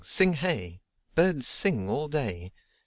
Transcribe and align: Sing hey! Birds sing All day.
Sing 0.03 0.33
hey! 0.33 0.81
Birds 1.13 1.45
sing 1.45 1.87
All 1.87 2.07
day. 2.07 2.51